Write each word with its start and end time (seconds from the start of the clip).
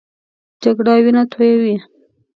جګړه 0.61 0.93
وینه 1.03 1.23
تویوي 1.31 1.75